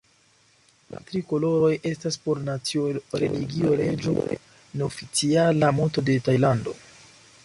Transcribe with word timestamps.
La 0.93 1.01
tri 1.09 1.19
koloroj 1.31 1.69
estas 1.89 2.15
por 2.23 2.41
nacio-religio-reĝo, 2.47 4.13
neoficiala 4.81 5.73
moto 5.83 6.05
de 6.09 6.17
Tajlando. 6.29 6.75